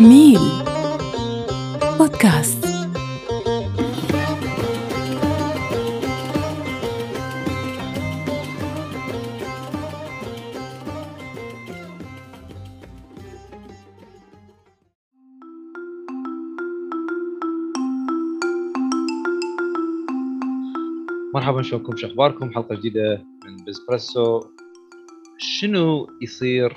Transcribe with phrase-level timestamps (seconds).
[0.00, 0.38] ميل
[1.98, 2.66] بودكاست.
[21.34, 24.40] مرحبا شلونكم؟ شو أخباركم؟ حلقة جديدة من بزبريسو
[25.38, 26.76] شنو يصير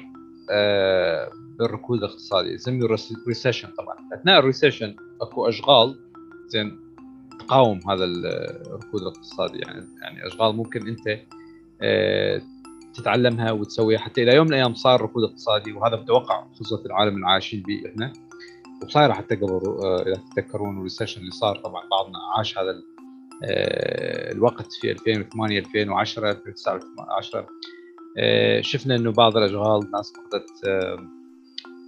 [0.52, 2.88] آه بالركود الاقتصادي يسميه
[3.28, 3.96] recession طبعا.
[4.14, 6.00] أثناء ال recession أكو أشغال
[6.48, 6.80] زين
[7.40, 9.60] تقاوم هذا الركود الاقتصادي.
[9.60, 11.20] يعني يعني أشغال ممكن أنت
[11.82, 12.42] آه
[12.94, 14.00] تتعلمها وتسويها.
[14.00, 17.62] حتى إلى يوم من الأيام صار ركود اقتصادي وهذا متوقع خصوصا في العالم اللي عايشين
[17.62, 18.14] به إحنا.
[18.84, 22.82] وصايره حتى قبل آه إذا تتذكرون ال recession اللي صار طبعا بعضنا عاش هذا
[23.44, 27.48] آه، الوقت في 2008 2010 2009 2010
[28.62, 30.50] شفنا إنه بعض الأشغال الناس فقدت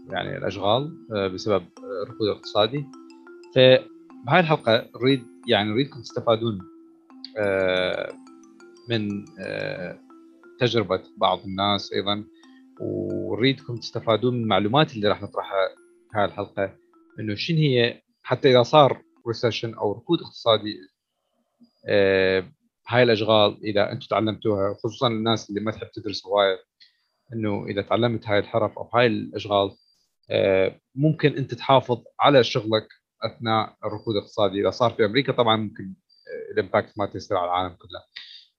[0.10, 1.64] يعني الأشغال آه، بسبب
[2.04, 2.86] الركود الاقتصادي.
[3.56, 6.60] فبهاي الحلقة نريد يعني نريدكم تستفادون
[8.90, 9.26] من
[10.60, 12.24] تجربة بعض الناس أيضا
[12.82, 15.68] ونريدكم تستفادون من المعلومات اللي راح نطرحها
[16.12, 16.76] في هاي الحلقة
[17.20, 20.78] إنه شنو هي حتى إذا صار ريسيشن أو ركود اقتصادي
[21.88, 22.52] آه،
[22.88, 26.58] هاي الأشغال إذا أنتم تعلمتوها خصوصا الناس اللي ما تحب تدرس هواية
[27.34, 29.76] إنه إذا تعلمت هاي الحرف أو هاي الأشغال آه،
[30.96, 32.88] ممكن انت تحافظ على شغلك
[33.24, 35.94] اثناء الركود الاقتصادي اذا صار في أمريكا طبعا ممكن
[36.28, 38.04] آه، الإمباكت ما يصير على العالم كله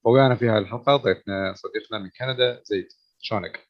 [0.05, 2.89] فويانا في هاي الحلقة ضيفنا صديقنا من كندا زيد
[3.21, 3.69] شلونك؟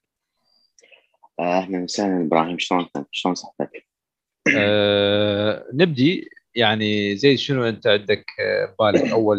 [1.41, 3.87] أهلا وسهلا إبراهيم شلونك؟ شلون صحتك؟
[4.57, 8.25] أه نبدي يعني زي شنو أنت عندك
[8.79, 9.39] بالك أول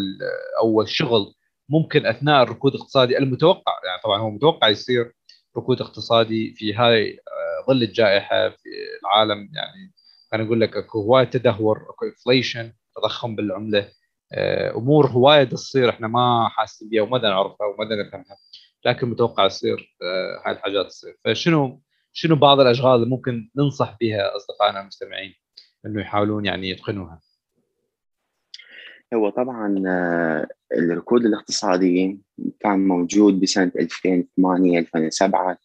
[0.60, 1.34] أول شغل
[1.70, 5.14] ممكن أثناء الركود الاقتصادي المتوقع يعني طبعا هو متوقع يصير
[5.58, 7.20] ركود اقتصادي في هاي
[7.68, 8.70] ظل الجائحة في
[9.02, 9.50] العالم.
[9.54, 9.94] يعني
[10.34, 13.92] أنا أقول لك أكو هواية تدهور أكو inflation تضخم بالعملة.
[14.76, 18.38] أمور هواية تصير إحنا ما حاسين بها وما نعرفها وما نفهمها
[18.86, 19.98] لكن متوقع يصير
[20.46, 21.18] هاي الحاجات تصير.
[21.26, 21.82] فشنو
[22.14, 25.36] شنو بعض الأشغال اللي ممكن ننصح بها أصدقائنا المستمعين
[25.86, 27.22] إنه يحاولون يعني يتقنوها؟
[29.14, 29.76] هو طبعا
[30.78, 32.20] الركود الاقتصادي
[32.60, 35.58] كان موجود بسنة 2008 2007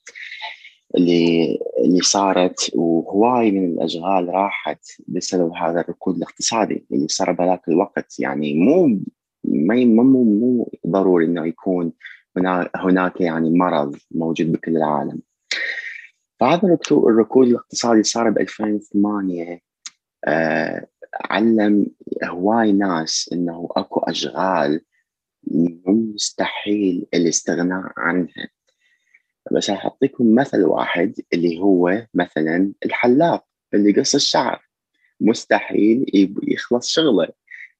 [0.97, 8.21] اللي اللي صارت وهواي من الأشغال راحت بسبب هذا الركود الاقتصادي اللي صار بهذاك الوقت.
[8.21, 8.87] يعني مو
[9.45, 11.93] ما مو مو ضروري إنه يكون
[12.77, 15.21] هناك يعني مرض موجود بكل العالم.
[16.41, 19.61] فهذا الركود الاقتصادي صار ب 2008
[20.25, 20.87] آه
[21.31, 21.87] علم
[22.25, 24.81] هواي ناس إنه أكو أشغال
[25.87, 28.49] مستحيل الاستغناء عنها.
[29.53, 33.44] بس أعطيكم مثل واحد اللي هو مثلا الحلاق
[33.75, 34.69] اللي قص الشعر.
[35.21, 37.28] مستحيل يخلص شغله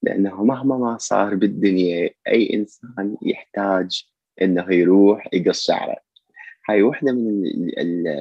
[0.02, 4.04] لأنه مهما ما صار بالدنيا أي إنسان يحتاج
[4.42, 5.96] إنه يروح يقص شعره.
[6.69, 7.42] هاي وحده من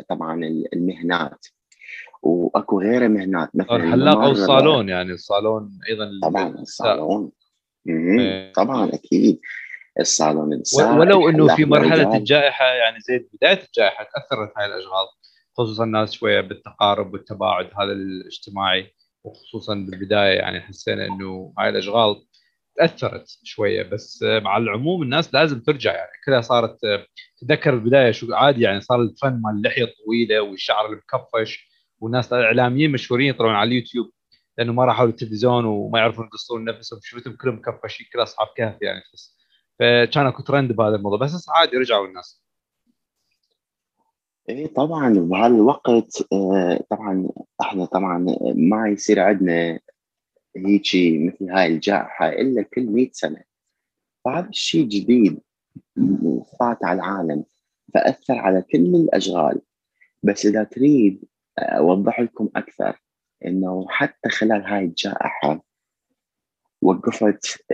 [0.09, 0.43] طبعا
[0.73, 1.45] المهنات.
[2.21, 7.31] وأكو غيره مهنات مثلا الحلاق أو الصالون يعني الصالون أيضا طبعا الصالون.
[8.55, 9.39] طبعا أكيد.
[9.99, 15.07] الصالون ولو إنه في مرحلة الجائحة يعني زي بداية الجائحة تأثرت هاي الأشغال
[15.57, 18.93] خصوصا الناس شوية بالتقارب والتباعد هذا الاجتماعي
[19.23, 22.25] وخصوصا بالبداية يعني حسينا إنه هاي الأشغال
[22.77, 23.83] تأثرت شوية.
[23.83, 26.77] بس مع العموم الناس لازم ترجع يعني كلها صارت
[27.41, 31.67] تذكر البداية شو عادي يعني صار الفن مال اللحيه الطويله والشعر المكفش
[31.99, 34.11] والناس الإعلاميين مشهورين يطلعون على اليوتيوب.
[34.57, 39.01] لأنه ما راحوا للتلفزيون وما يعرفون يقصون نفسهم شفتهم كلهم مكفشين كل أصحاب كهف يعني
[39.01, 39.37] تحس
[39.79, 42.43] فكان أكو ترند بهذا الموضوع بس عادي رجعوا الناس.
[44.49, 46.23] إيه طبعا بهذا الوقت
[46.89, 47.29] طبعا
[47.61, 49.79] إحنا طبعا ما يصير عندنا
[50.55, 53.43] هيجي مثل هاي الجائحة إلا كل 100 سنة.
[54.25, 55.39] فهذا الشيء جديد
[56.59, 57.43] فات على العالم
[57.93, 59.61] فأثر على كل الأشغال.
[60.23, 61.23] بس إذا تريد
[61.59, 62.99] أوضح لكم أكثر.
[63.45, 65.63] إنه حتى خلال هاي الجائحة
[66.81, 67.65] وقفت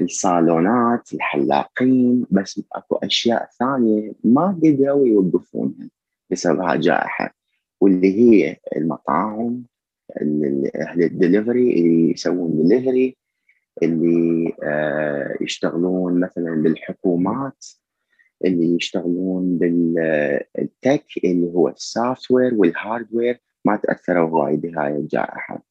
[0.00, 5.90] الصالونات الحلاقين بس أكو أشياء ثانية ما قدروا يوقفونها
[6.30, 7.34] بسبب هاي الجائحة
[7.80, 9.62] واللي هي المطاعم
[10.76, 13.16] أهل الدليفري اللي يسوون دليفري
[13.82, 14.52] اللي
[15.40, 17.66] يشتغلون مثلا بالحكومات
[18.44, 25.62] اللي يشتغلون بال tech اللي هو ال software وال hardware ما تاثروا هواي بهاي الجائحة.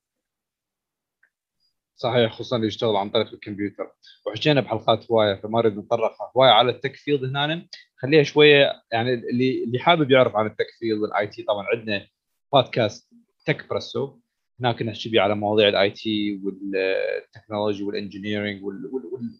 [1.95, 3.91] صحيح خصوصا اللي يشتغل عن طريق الكمبيوتر.
[4.27, 7.67] وحكينا بحلقات هواية فما نريد نتطرق هواية على ال tech field هنا
[7.97, 12.07] خليها شوية يعني اللي اللي حابب يعرف عن ال tech field وال IT طبعا عندنا
[12.53, 13.13] بودكاست
[13.45, 14.19] Techpresso.
[14.59, 18.63] هناك نحكي بيه على مواضيع ال IT وال technology وال engineering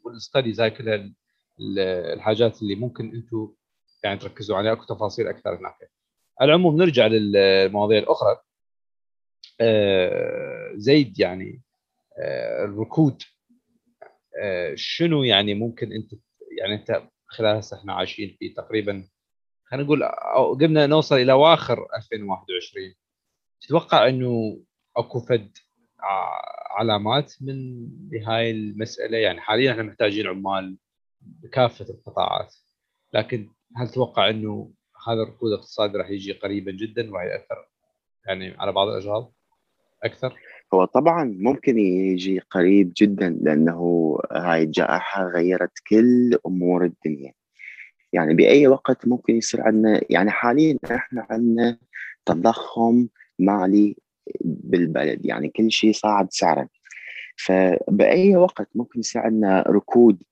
[0.03, 1.13] وال studies هاي كلها
[2.13, 3.53] الحاجات اللي ممكن أنتم
[4.03, 4.73] يعني تركزوا عليها.
[4.73, 5.91] أكو تفاصيل أكثر هناك.
[6.41, 8.37] على العموم نرجع للمواضيع الأخرى.
[9.61, 11.61] آه، زيد يعني
[12.19, 13.23] آه، الركود
[14.43, 16.11] آه، شنو يعني ممكن أنت
[16.57, 19.07] يعني أنت خلال هسه إحنا عايشين فيه تقريبا
[19.65, 20.03] خلينا نقول
[20.61, 22.93] قمنا نوصل إلى أواخر 2021
[23.61, 24.61] تتوقع إنه
[24.97, 25.57] أكو فد
[26.71, 30.77] علامات من بهاي المسألة؟ يعني حاليا إحنا محتاجين عمال
[31.21, 32.55] بكافة القطاعات
[33.13, 34.71] لكن هل تتوقع إنه
[35.07, 37.67] هذا الركود الاقتصادي راح يجي قريبا جدا وراح يأثر
[38.27, 39.27] يعني على بعض الاشغال
[40.03, 40.37] أكثر؟
[40.73, 47.33] هو طبعا ممكن يجي قريب جدا لأنه هاي الجائحة غيرت كل أمور الدنيا.
[48.13, 51.77] يعني بأي وقت ممكن يصير عندنا يعني حاليا إحنا عندنا
[52.25, 53.07] تضخم
[53.39, 53.95] مالي
[54.41, 56.69] بالبلد يعني كل شيء صاعد سعره
[57.35, 60.23] فبأي وقت ممكن يصير عندنا ركود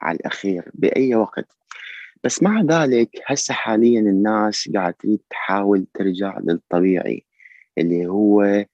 [0.00, 1.56] على الأخير بأي وقت.
[2.24, 7.24] بس مع ذلك هسه حاليا الناس قاعدة تريد تحاول ترجع للطبيعي
[7.78, 8.64] اللي هو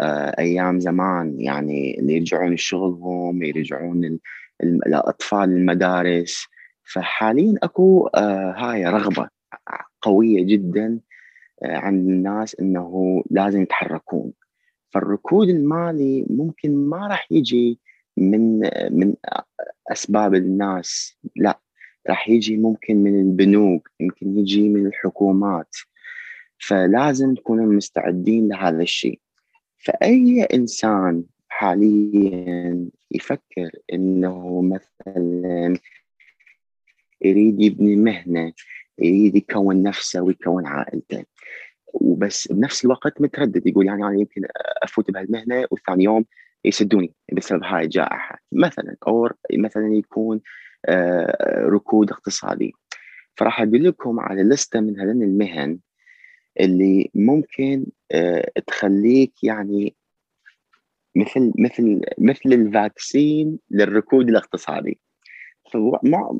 [0.00, 1.40] آه، أيام زمان.
[1.40, 4.18] يعني اللي يرجعون لشغلهم يرجعون
[4.62, 6.46] الاطفال المدارس.
[6.92, 9.28] فحاليا أكو آه، هاي رغبة
[10.02, 11.00] قوية جدا
[11.62, 14.32] آه، عند الناس إنه لازم يتحركون.
[14.90, 17.80] فالركود المالي ممكن ما راح يجي
[18.16, 18.58] من
[18.90, 19.14] من
[19.92, 21.18] أسباب الناس.
[21.36, 21.60] لا.
[22.08, 25.76] راح يجي ممكن من البنوك يمكن يجي من الحكومات.
[26.58, 29.20] فلازم نكون مستعدين لهذا الشيء.
[29.76, 35.78] فأي إنسان حاليا يفكر إنه مثلا
[37.22, 38.52] يريد يبني مهنة
[38.98, 41.24] يريد يكون نفسه ويكون عائلته
[41.94, 44.42] وبس بنفس الوقت متردد يقول يعني أنا يمكن
[44.82, 46.24] أفوت بهالمهنة وثاني يوم
[46.64, 48.96] يسدوني بسبب هاي الجائحة مثلا.
[49.06, 50.40] أو مثلا يكون
[51.68, 52.72] ركود اقتصادي.
[53.36, 55.78] فراح أقول لكم على لستة من هذين المهن
[56.60, 59.96] اللي ممكن آه، تخليك يعني
[61.16, 65.00] مثل مثل مثل ال vaccine للركود الاقتصادي.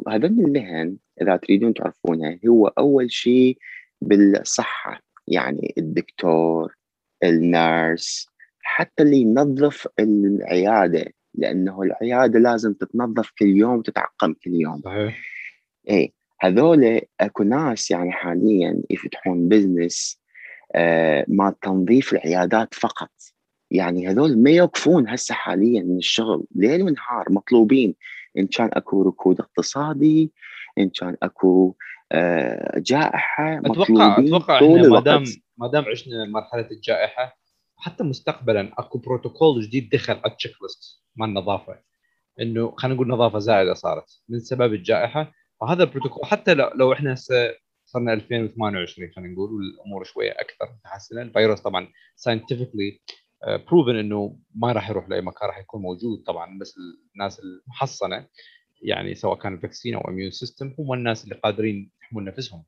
[0.09, 3.59] هذول المهن إذا تريدون تعرفونها هو أول شيء
[4.01, 5.01] بالصحة.
[5.27, 6.77] يعني الدكتور
[7.25, 8.29] ال nurse
[8.63, 11.13] حتى اللي ينظف العيادة.
[11.39, 14.81] لأنه العيادة لازم تتنظف كل يوم تتعقم كل يوم.
[14.85, 15.19] صحيح.
[15.91, 20.21] اي هذول أكو ناس يعني حاليا يفتحون بزنس
[20.75, 23.11] آه مال تنظيف العيادات فقط.
[23.71, 26.45] يعني هذول ما يوقفون هسه حاليا من الشغل.
[26.55, 27.95] ليل ونهار مطلوبين.
[28.39, 30.33] إن كان أكو ركود اقتصادي
[30.79, 31.75] إن كان أكو
[32.13, 35.25] آه جائحة أتوقع أتوقع طول ما دام
[35.59, 37.38] ما دام عشنا مرحلة الجائحة
[37.79, 41.81] حتى مستقبلا أكو بروتوكول جديد دخل على ال checklist مال النظافة.
[42.41, 45.33] إنه خلينا نقول نظافة زائده صارت من سبب الجائحة.
[45.61, 47.55] وهذا البروتوكول حتى لو, إحنا هسه
[47.85, 53.01] صرنا 2028 خلينا نقول والأمور شوية أكثر متحسنه الفيروس طبعا scientifically
[53.47, 56.75] proven إنه ما راح يروح لأي مكان راح يكون موجود طبعا بس
[57.15, 58.27] الناس المحصنة
[58.83, 62.65] يعني سواء كان vaccine أو immune system هم الناس اللي قادرين يحمون نفسهم.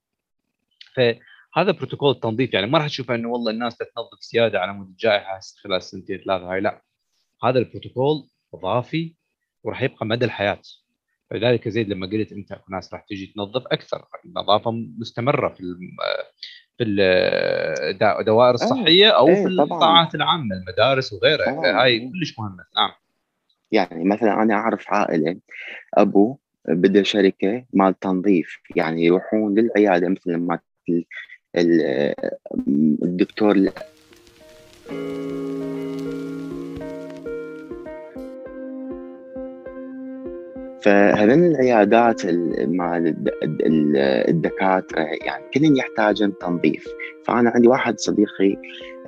[1.55, 5.41] فهذا بروتوكول التنظيف يعني ما راح تشوف إنه والله الناس تتنظف زيادة على مود الجائحة
[5.62, 6.82] خلال سنتين ثلاثة هاي لا.
[7.44, 9.15] هذا البروتوكول اضافي
[9.63, 10.60] وراح يبقى مدى الحياة.
[11.31, 15.63] فلذلك زيد لما قلت أنت أكو ناس راح تجي تنظف أكثر النظافه مستمرة في
[16.79, 21.82] في الدوائر آه، الصحية أو إيه في القطاعات العامة المدارس وغيرها.
[21.82, 22.91] هاي كلش مهمه نعم.
[23.72, 25.36] يعني مثلا أنا أعرف عائلة
[25.94, 30.58] أبو بدا شركة مال تنظيف يعني يروحون للعيادة مثل ما
[33.03, 33.57] الدكتور
[40.83, 42.23] فهذين العيادات
[42.59, 43.13] مع
[44.29, 46.89] الدكاترة يعني كلهم يحتاجون تنظيف؟
[47.25, 48.57] فأنا عندي واحد صديقي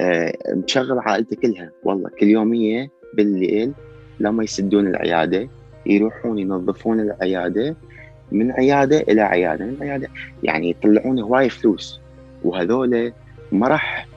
[0.00, 1.70] آه، مشغل عائلته كلها.
[1.84, 3.72] والله كل يومية بالليل
[4.20, 5.48] لما يسدون العيادة
[5.86, 7.76] يروحون ينظفون العيادة
[8.32, 10.08] من عيادة إلى عيادة من عيادة.
[10.42, 12.01] يعني يطلعون هواي فلوس.
[12.44, 13.12] وهذول
[13.52, 14.08] ما راح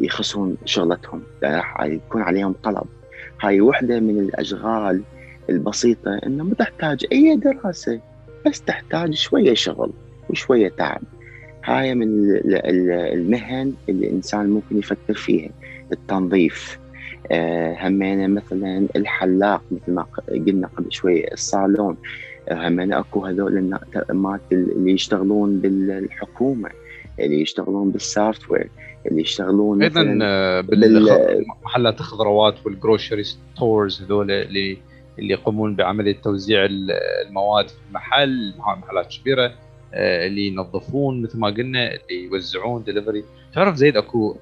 [0.00, 2.84] يخسرون شغلتهم راح يكون عليهم طلب.
[3.40, 5.02] هاي وحدة من الأشغال
[5.50, 8.00] البسيطة إنه ما تحتاج أي دراسة
[8.46, 9.90] بس تحتاج شوية شغل
[10.30, 11.02] وشوية تعب.
[11.64, 12.40] هاي من
[13.12, 15.50] المهن اللي الإنسان ممكن يفكر فيها
[15.92, 16.78] التنظيف.
[17.32, 21.96] آه، همينة مثلا الحلاق مثل ما قلنا قبل شوية الصالون.
[22.50, 23.78] همينة أكو هذول
[24.52, 26.70] اللي يشتغلون بالحكومة.
[27.20, 28.70] اللي يشتغلون بال software
[29.06, 31.04] اللي يشتغلون أيضا آه، بال-
[31.38, 34.78] بالمحلات الخضروات وال grocery stores هذول اللي
[35.18, 36.90] اللي يقومون بعمليه توزيع ال-
[37.26, 39.52] المواد في المحل محلات كبيرة
[39.94, 44.36] آه، اللي ينظفون مثل ما قلنا اللي يوزعون دليفري تعرف زيد اكو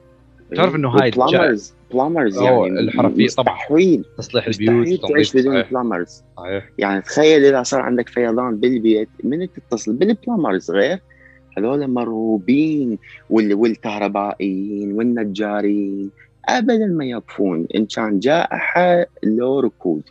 [0.56, 3.54] تعرف إنه هاي بلامرز بلامرز يعني الحرفية طبعاً.
[3.54, 4.04] مستحيل.
[4.18, 6.70] تصليح البيوت تعيش بدون بلامرز صحيح.
[6.78, 10.98] يعني تخيل إذا صار عندك فيضان بالبيت من تتصل بالبلامرز غير؟
[11.58, 12.98] هذول مرغوبين
[13.30, 16.10] وال- والكهربائيين والنجارين.
[16.48, 17.66] ابدا ما يقفون.
[17.74, 20.02] إن كان جائحة لو ركود.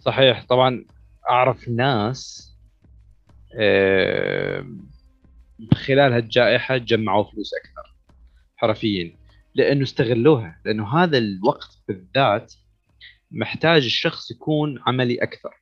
[0.00, 0.44] صحيح.
[0.48, 0.84] طبعا
[1.30, 2.48] أعرف ناس
[3.58, 4.66] آه،
[5.74, 7.94] خلال هالجائحة جمعوا فلوس أكثر
[8.56, 9.16] حرفيا
[9.54, 10.60] لأنه استغلوها.
[10.64, 12.54] لأنه هذا الوقت بالذات
[13.30, 15.61] محتاج الشخص يكون عملي أكثر.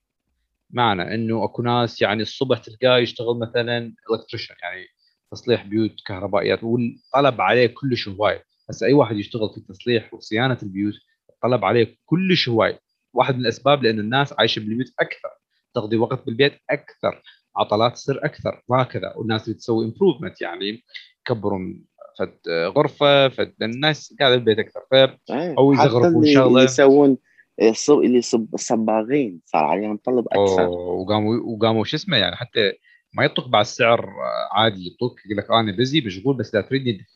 [0.72, 4.86] معنى إنه أكو ناس يعني الصبح تلقاه يشتغل مثلا electrician يعني
[5.32, 10.94] تصليح بيوت كهربائيات والطلب عليه كلش هواي هسه أي واحد يشتغل في تصليح وصيانة البيوت
[11.30, 12.78] الطلب عليه كلش هواي
[13.12, 15.28] واحد من الأسباب لأنه الناس عايشة بالبيوت أكثر
[15.74, 17.22] تقضي وقت بالبيت أكثر
[17.56, 20.84] عطلات تصير أكثر وهكذا والناس اللي تسوي امبروفمنت يعني
[21.20, 21.84] يكبرون
[22.18, 24.94] فد غرفة فد الناس قاعدة بالبيت أكثر ف.
[25.34, 26.24] أو حتى يزغرفون.
[26.24, 27.18] اللي يسوون
[27.60, 30.68] اللي يصب الصباغين صار عليهم طلب أكثر.
[30.68, 32.72] وقاموا وقاموا شو اسمه يعني حتى
[33.14, 34.10] ما يطلق بعد سعر
[34.52, 37.06] عادي يطلق يقول لك أنا بزي مشغول بس اذا تريدني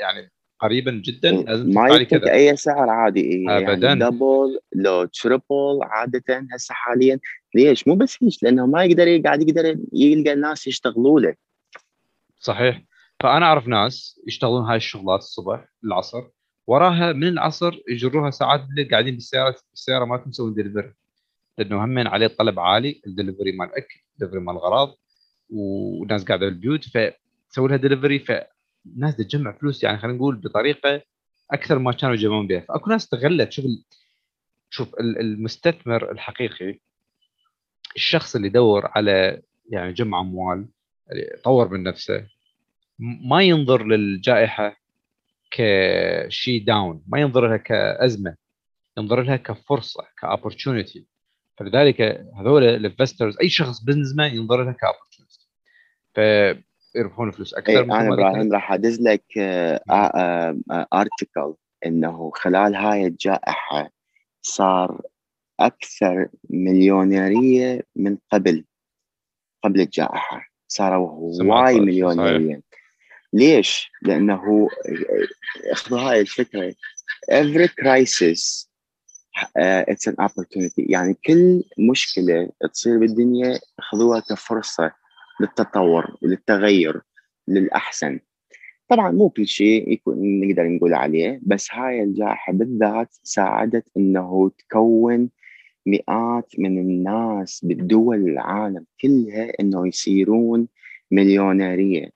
[0.00, 2.32] يعني قريبا جدا لازم ما كذا.
[2.32, 3.86] أي سعر عادي إيه أبداً.
[3.86, 7.18] يعني double لو triple عادة هسه حاليا.
[7.54, 11.34] ليش؟ مو بس هيك لأنه ما يقدر قاعد يقدر يلقى الناس يشتغلوا له.
[12.38, 12.82] صحيح.
[13.20, 16.22] فأنا أعرف ناس يشتغلون هاي الشغلات الصبح العصر.
[16.66, 20.92] وراها من العصر يجروها ساعات بالليل قاعدين بالسيارة بالسياره مالتهم يسوون دليفري
[21.58, 24.94] لأنه هم عليه طلب عالي الدليفري مال الاكل الدليفري مال الاغراض
[25.50, 31.02] والناس قاعدة بالبيوت فتسوي لها دليفري فالناس تجمع فلوس يعني خلينا نقول بطريقة
[31.50, 32.60] أكثر ما كانوا يجمعون بها.
[32.60, 33.52] فأكو ناس استغلت
[34.70, 36.78] شوف ال- المستثمر الحقيقي
[37.96, 40.68] الشخص اللي يدور على يعني جمع أموال
[41.12, 42.26] يطور من نفسه
[42.98, 44.76] ما ينظر للجائحة
[45.54, 48.36] كشيء down ما ينظر لها كأزمة
[48.98, 51.06] ينظر لها كفرصة ك opportunity.
[51.56, 52.00] فلذلك
[52.36, 55.48] هذول ال investors أي شخص businessman ينظر لها ك opportunity.
[56.14, 58.52] فيربحون فلوس أكثر مثل أنا إبراهيم.
[58.52, 59.38] راح أدز لك
[60.92, 61.54] ارتكل
[61.86, 63.90] إنه خلال هاي الجائحة
[64.42, 65.00] صار
[65.60, 68.64] أكثر مليونيرية من قبل
[69.64, 70.48] قبل الجائحة.
[70.68, 71.08] صاروا
[71.42, 72.62] هواي مليونيريين
[73.34, 74.68] ليش؟ لأنه
[75.72, 76.74] اخذوا هاي الفكرة.
[77.30, 78.68] Every crisis
[79.58, 80.84] uh, it's an opportunity.
[80.90, 84.92] يعني كل مشكلة تصير بالدنيا خذوها كفرصة
[85.40, 87.00] للتطور للتغير
[87.48, 88.20] للأحسن.
[88.88, 95.30] طبعا مو كل شيء يكون نقدر نقول عليه بس هاي الجائحة بالذات ساعدت إنه تكون
[95.86, 100.68] مئات من الناس بالدول العالم كلها إنه يصيرون
[101.10, 102.10] مليونيرية.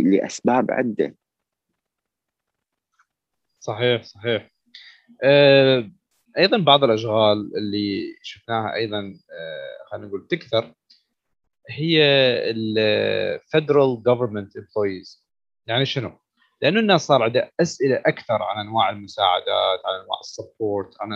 [0.00, 1.16] لأسباب عدة.
[3.60, 4.50] صحيح صحيح.
[5.24, 5.90] آه،
[6.38, 10.74] أيضا بعض الأشغال اللي شفناها أيضا آه، خلينا نقول تكثر
[11.70, 12.02] هي
[12.50, 15.26] ال federal government employees
[15.66, 16.12] يعني شنو؟
[16.62, 21.12] لأنه الناس صار عندها أسئلة أكثر عن أنواع المساعدات عن أنواع ال support عن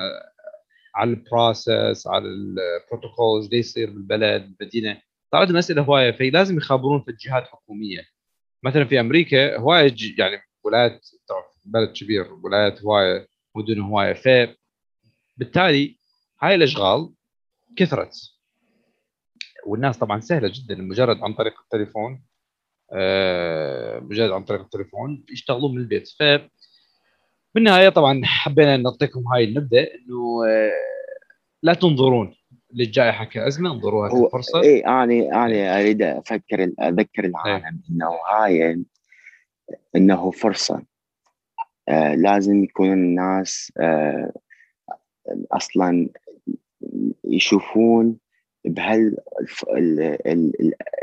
[0.94, 5.02] على ال process على البروتوكول إيش يصير بالبلد بالمدينة.
[5.32, 8.15] صار عندهم اسئله هواية فلازم يخابرون في الجهات الحكومية.
[8.62, 11.08] مثلا في أمريكا هواية يعني ولايات
[11.64, 14.12] بلد كبير ولايات هواية مدن هواية
[15.36, 15.98] فبالتالي
[16.42, 17.12] هاي الأشغال
[17.76, 18.14] كثرت.
[19.66, 22.22] والناس طبعا سهلة جدا مجرد عن طريق التليفون
[22.92, 26.08] آه، مجرد عن طريق التليفون يشتغلون من البيت.
[26.08, 26.22] ف
[27.54, 30.70] بالنهاية طبعا حبينا نعطيكم هاي النبذة إنه آه،
[31.62, 32.35] لا تنظرون.
[32.74, 34.60] للجائحة كأزمة انظروها كفرصة.
[34.60, 38.84] اي أنا أنا أريد أفكر أذكر العالم إنه هاي
[39.96, 40.82] إنه فرصة.
[41.88, 44.32] آه لازم يكون الناس آه
[45.52, 46.08] أصلا
[47.24, 48.16] يشوفون
[48.64, 49.16] بهال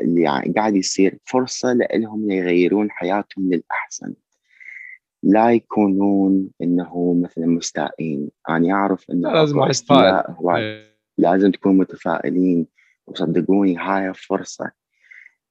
[0.02, 4.14] اللي يعني قاعد يصير فرصة لهم يغيرون حياتهم للأحسن.
[5.24, 8.30] لا يكونون إنه مثلا مستائين.
[8.50, 9.60] أنا أعرف إنه لا، لازم.
[9.60, 10.93] هواي.
[11.18, 12.68] لازم تكونوا متفائلين
[13.08, 14.72] وصدقوني هاي فرصة.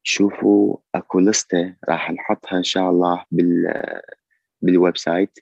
[0.03, 3.75] شوفوا أكو لستة راح نحطها إن شاء الله بال
[4.63, 5.39] بال website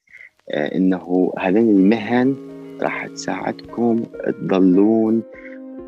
[0.50, 2.36] آه، إنه هذين المهن
[2.82, 5.22] راح تساعدكم تضلون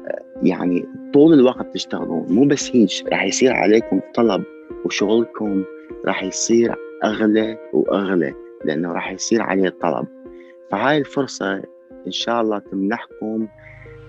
[0.07, 2.27] آه، يعني طول الوقت تشتغلون.
[2.33, 4.45] مو بس هيك راح يصير عليكم طلب
[4.85, 5.65] وشغلكم
[6.05, 6.75] راح يصير
[7.05, 8.35] أغلى وأغلى
[8.65, 10.07] لأنه راح يصير عليه طلب.
[10.71, 11.63] فهاي الفرصة
[12.07, 13.49] إن شاء الله تمنحكم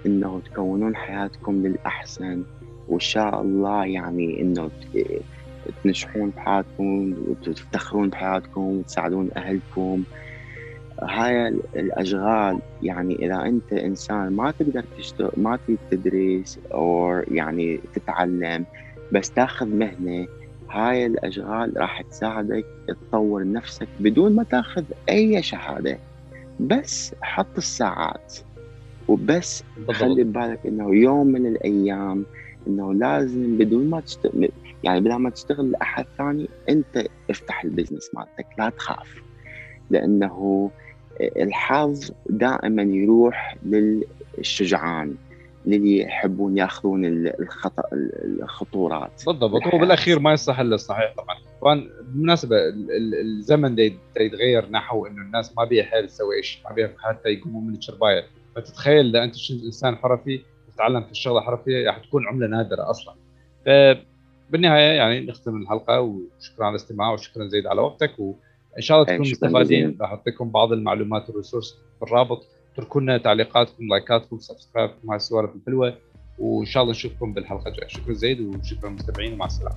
[0.06, 2.44] إنه تكونون حياتكم للاحسن
[2.88, 4.72] وإن شاء الله يعني إنه
[5.84, 10.04] تنجحون بحياتكم وتفتخرون بحياتكم وتساعدون أهلكم.
[11.04, 18.66] هاي الأشغال يعني إذا أنت إنسان ما تقدر تشتغل ما تريد تدرس أو يعني تتعلم
[19.12, 20.28] بس تاخذ مهنة
[20.70, 25.98] هاي الأشغال راح تساعدك تطور نفسك بدون ما تاخذ أي شهادة.
[26.60, 28.34] بس حط الساعات.
[29.14, 32.26] وبس خلي ببالك إنه يوم من الأيام
[32.68, 34.50] إنه لازم بدون ما تشتغل
[34.84, 39.16] يعني بدل ما تشتغل لأحد ثاني أنت افتح البزنس مالتك لا تخاف.
[39.90, 40.72] لأنه
[41.22, 45.16] الحظ دائما يروح للشجعان
[45.66, 49.24] للي يحبون يأخذون الخطا الخطورات.
[49.26, 49.62] بالضبط.
[49.74, 51.38] هو بالأخير ما يصح إلا الصحيح طبعا.
[51.62, 52.56] طبعا بالمناسبة
[53.22, 53.80] الزمن
[54.20, 58.24] يتغير نحو إنه الناس ما بيها حيل تسوي شيء ما بيها حتى يقوموا من الشرباية.
[58.56, 60.42] فتتخيل إذا أنت إنسان حرفي
[60.74, 63.16] تتعلم في الشغلة حرفيه راح تكون عملة نادرة أصلا.
[64.50, 69.32] بالنهاية يعني نختم الحلقة وشكرا على الاستماع وشكرا زيد على وقتك وإن شاء الله تكونوا
[69.32, 69.98] مستفادين.
[70.02, 72.48] راح أعطيكم بعض المعلومات وال resources بالرابط.
[72.74, 75.98] اتركوا لنا تعليقاتكم لايكاتكم subscribe كم على السوالف الحلوة.
[76.40, 77.88] وإن شاء الله نشوفكم بالحلقة الجاية.
[77.88, 79.76] شكرا زيد وشكرا مستمعين ومع السلامة.